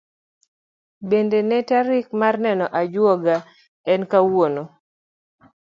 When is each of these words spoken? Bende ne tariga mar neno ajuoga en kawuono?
Bende 1.09 1.39
ne 1.49 1.59
tariga 1.69 2.11
mar 2.21 2.35
neno 2.45 2.65
ajuoga 2.81 3.35
en 3.91 4.01
kawuono? 4.11 4.63